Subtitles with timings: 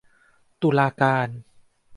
[0.61, 1.27] ตุลาการ